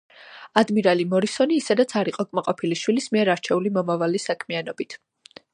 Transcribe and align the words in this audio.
ადმირალი 0.61 1.05
მორისონი 1.11 1.59
ისედაც 1.63 1.93
არ 2.01 2.11
იყო 2.13 2.27
კმაყოფილი 2.31 2.81
შვილის 2.85 3.11
მიერ 3.17 3.33
არჩეული 3.37 3.75
მომავალი 3.79 4.27
საქმიანობით. 4.29 4.99